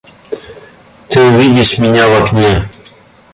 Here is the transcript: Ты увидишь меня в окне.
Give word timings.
Ты 1.09 1.21
увидишь 1.21 1.77
меня 1.77 2.07
в 2.07 2.23
окне. 2.23 2.67